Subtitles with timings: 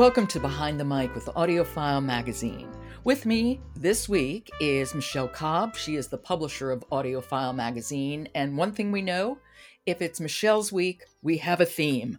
[0.00, 2.70] Welcome to Behind the Mic with AudioFile Magazine.
[3.04, 5.76] With me this week is Michelle Cobb.
[5.76, 8.26] She is the publisher of AudioFile Magazine.
[8.34, 9.36] And one thing we know
[9.84, 12.18] if it's Michelle's week, we have a theme.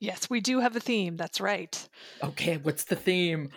[0.00, 1.16] Yes, we do have a theme.
[1.16, 1.88] That's right.
[2.22, 3.48] Okay, what's the theme?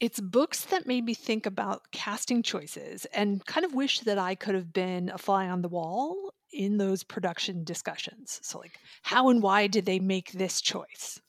[0.00, 4.34] It's books that made me think about casting choices and kind of wish that I
[4.34, 8.40] could have been a fly on the wall in those production discussions.
[8.42, 11.20] So, like, how and why did they make this choice?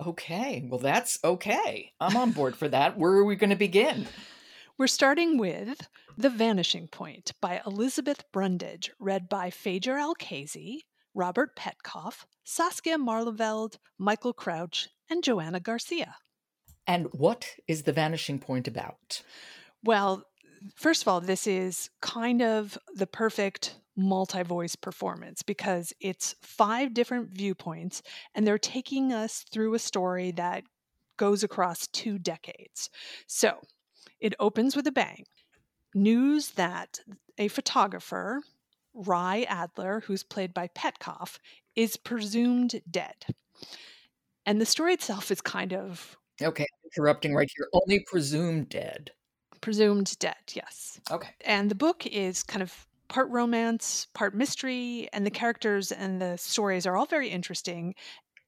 [0.00, 1.92] Okay, well, that's okay.
[2.00, 2.96] I'm on board for that.
[2.96, 4.06] Where are we going to begin?
[4.78, 10.78] We're starting with The Vanishing Point by Elizabeth Brundage, read by Fajer Al-Kaisi,
[11.14, 16.14] Robert Petkoff, Saskia Maarleveld, Michael Crouch, and Joanna Garcia.
[16.86, 19.20] And what is The Vanishing Point about?
[19.84, 20.24] Well,
[20.76, 26.94] first of all, this is kind of the perfect multi voice performance because it's five
[26.94, 28.02] different viewpoints
[28.34, 30.64] and they're taking us through a story that
[31.16, 32.88] goes across two decades.
[33.26, 33.60] So
[34.20, 35.24] it opens with a bang.
[35.94, 37.00] News that
[37.36, 38.42] a photographer,
[38.94, 41.38] Rye Adler, who's played by Petkoff,
[41.76, 43.26] is presumed dead.
[44.46, 46.16] And the story itself is kind of.
[46.40, 47.68] Okay, interrupting right here.
[47.72, 49.10] Only presumed dead.
[49.60, 51.00] Presumed dead, yes.
[51.10, 51.30] Okay.
[51.44, 56.38] And the book is kind of part romance, part mystery, and the characters and the
[56.38, 57.94] stories are all very interesting.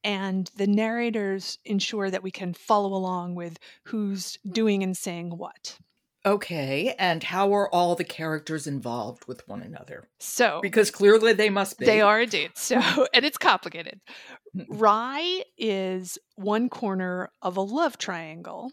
[0.04, 5.78] And the narrators ensure that we can follow along with who's doing and saying what.
[6.24, 10.08] Okay, and how are all the characters involved with one another?
[10.20, 11.84] So, because clearly they must be.
[11.84, 12.52] They are indeed.
[12.54, 12.78] So,
[13.14, 14.00] and it's complicated.
[14.54, 14.62] Hmm.
[14.68, 18.70] Rye is one corner of a love triangle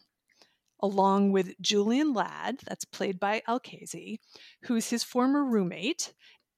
[0.82, 4.20] along with Julian Ladd, that's played by Al-Kaisi,
[4.64, 6.14] who's his former roommate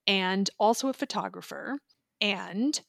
[0.08, 1.80] and also a photographer.
[2.20, 2.80] And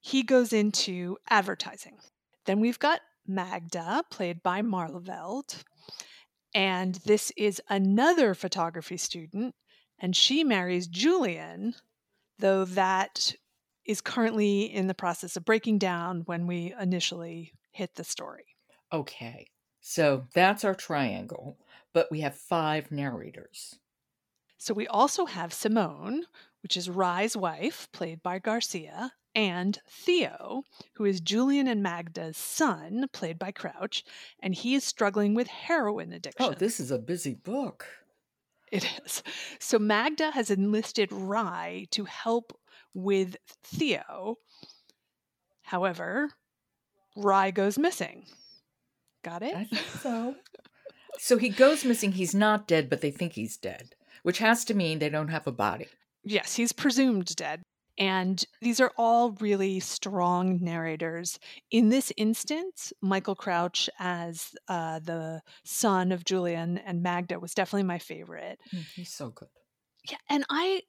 [0.00, 1.98] he goes into advertising.
[2.46, 5.62] Then we've got Magda, played by Maarleveld.
[6.54, 9.54] And this is another photography student,
[10.00, 11.74] and she marries Julian,
[12.38, 13.34] though that
[13.86, 18.56] is currently in the process of breaking down when we initially hit the story.
[18.92, 19.46] Okay.
[19.80, 21.58] So that's our triangle,
[21.92, 23.78] but we have five narrators.
[24.58, 26.24] So we also have Simone,
[26.62, 30.64] which is Rye's wife, played by Garcia, and Theo,
[30.94, 34.04] who is Julian and Magda's son, played by Crouch,
[34.40, 36.46] and he is struggling with heroin oh, addiction.
[36.46, 37.86] Oh, this is a busy book.
[38.70, 39.22] It is.
[39.58, 42.56] So Magda has enlisted Rye to help
[42.94, 44.36] with Theo.
[45.62, 46.30] However,
[47.16, 48.26] Rye goes missing.
[49.22, 49.54] Got it?
[49.54, 50.36] I think so.
[51.18, 52.12] so he goes missing.
[52.12, 55.46] He's not dead, but they think he's dead, which has to mean they don't have
[55.46, 55.86] a body.
[56.24, 57.62] Yes, he's presumed dead.
[57.98, 61.38] And these are all really strong narrators.
[61.70, 67.82] In this instance, Michael Crouch as uh, the son of Julian and Magda was definitely
[67.82, 68.58] my favorite.
[68.74, 69.48] Mm, he's so good.
[70.10, 70.80] Yeah, and I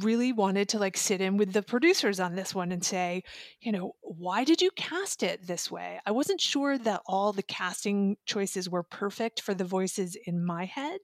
[0.00, 3.22] really wanted to like sit in with the producers on this one and say,
[3.60, 6.00] you know, why did you cast it this way?
[6.06, 10.64] I wasn't sure that all the casting choices were perfect for the voices in my
[10.64, 11.00] head.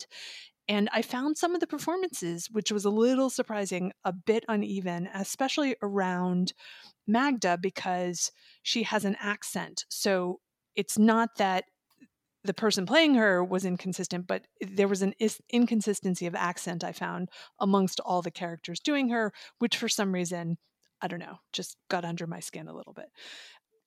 [0.69, 5.09] And I found some of the performances, which was a little surprising, a bit uneven,
[5.13, 6.53] especially around
[7.07, 8.31] Magda because
[8.63, 9.85] she has an accent.
[9.89, 10.39] So
[10.77, 11.65] it's not that
[12.45, 16.93] the person playing her was inconsistent, but there was an is- inconsistency of accent I
[16.93, 17.29] found
[17.59, 20.57] amongst all the characters doing her, which for some reason,
[21.03, 23.11] I don't know, just got under my skin a little bit.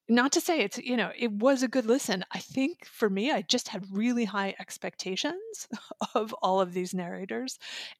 [0.09, 2.25] Not to say it's, you know, it was a good listen.
[2.31, 5.67] I think for me, I just had really high expectations
[6.13, 7.57] of all of these narrators.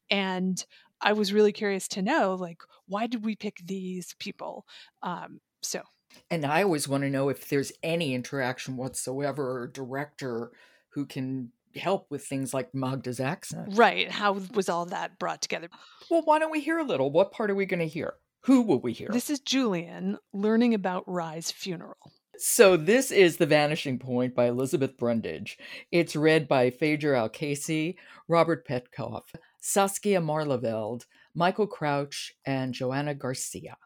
[0.10, 0.64] And
[1.02, 4.66] I was really curious to know, like, why did we pick these people?
[5.02, 5.82] Um, so
[6.30, 10.52] and I always want to know if there's any interaction whatsoever or director
[10.90, 13.70] who can help with things like Magda's accent.
[13.72, 14.12] Right.
[14.12, 15.70] How was all that brought together?
[16.10, 17.12] Well, why don't we hear a little?
[17.12, 18.14] What part are we going to hear?
[18.42, 19.10] Who will we hear?
[19.12, 22.12] This is Julian learning about Rye's funeral.
[22.38, 25.58] So this is The Vanishing Point by Elizabeth Brundage.
[25.92, 27.96] It's read by Fajer Al-Kaisi,
[28.28, 29.24] Robert Petkoff,
[29.62, 31.06] Saskia Maarleveld,
[31.36, 33.78] Michael Crouch, and Joanna Garcia.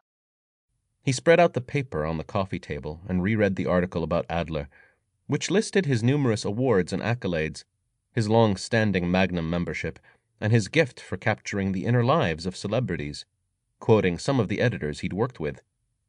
[1.07, 4.67] He spread out the paper on the coffee table and reread the article about Adler,
[5.25, 7.63] which listed his numerous awards and accolades,
[8.11, 9.99] his long standing Magnum membership,
[10.41, 13.25] and his gift for capturing the inner lives of celebrities,
[13.79, 15.61] quoting some of the editors he'd worked with,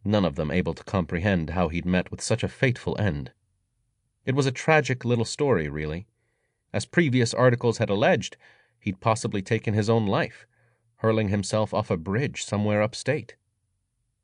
[0.04, 3.30] none of them able to comprehend how he'd met with such a fateful end.
[4.26, 6.08] It was a tragic little story, really.
[6.72, 8.36] As previous articles had alleged,
[8.80, 10.44] he'd possibly taken his own life,
[10.96, 13.36] hurling himself off a bridge somewhere upstate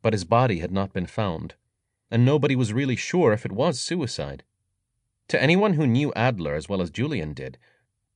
[0.04, 1.54] but his body had not been found,
[2.10, 4.44] and nobody was really sure if it was suicide.
[5.28, 7.56] To anyone who knew Adler as well as Julian did,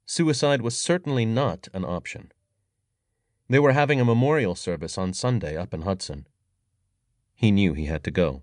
[0.04, 2.30] suicide was certainly not an option.
[3.48, 6.26] They were having a memorial service on Sunday up in Hudson.
[7.34, 8.42] He knew he had to go.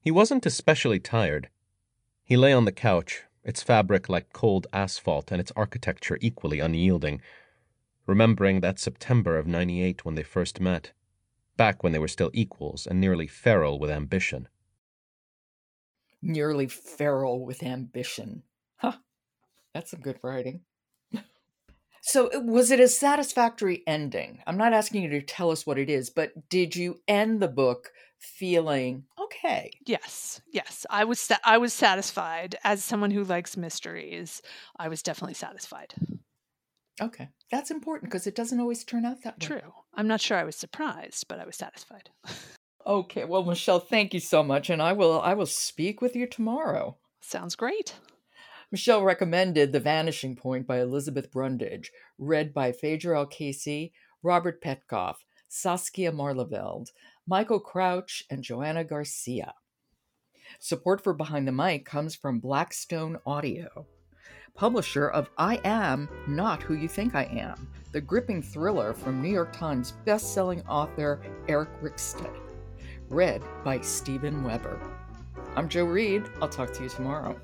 [0.00, 1.50] He wasn't especially tired.
[2.24, 7.20] He lay on the couch, its fabric like cold asphalt and its architecture equally unyielding,
[8.06, 10.92] remembering that September of 98 when they first met,
[11.58, 14.48] back when they were still equals and nearly feral with ambition.
[16.22, 18.44] Nearly feral with ambition.
[18.76, 18.96] Huh.
[19.74, 20.62] That's some good writing.
[22.00, 24.42] so, uh, was it a satisfactory ending?
[24.46, 27.48] I'm not asking you to tell us what it is, but did you end the
[27.48, 29.70] book feeling okay?
[29.86, 30.86] Yes, yes.
[30.90, 34.42] I was sa- I was satisfied as someone who likes mysteries.
[34.76, 35.94] I was definitely satisfied.
[37.00, 37.28] Okay.
[37.50, 39.46] That's important because it doesn't always turn out that way.
[39.46, 39.72] True.
[39.94, 42.10] I'm not sure I was surprised, but I was satisfied.
[42.86, 43.26] Okay.
[43.26, 46.96] Well, Michelle, thank you so much and I will I will speak with you tomorrow.
[47.20, 47.94] Sounds great.
[48.72, 53.92] Michelle recommended The Vanishing Point by Elizabeth Brundage, read by Fajer Al-Kaisi,
[54.22, 55.16] Robert Petkoff,
[55.48, 56.88] Saskia Maarleveld,
[57.26, 59.52] Michael Crouch, and Joanna Garcia.
[60.60, 63.86] Support for Behind the Mic comes from Blackstone Audio,
[64.58, 69.28] publisher of I Am Not Who You Think I Am, the gripping thriller from New
[69.28, 72.36] York Times bestselling author Eric Rickstad,
[73.08, 74.80] read by Stephen Weber.
[75.54, 76.24] I'm Jo Reed.
[76.42, 77.40] I'll talk to you tomorrow.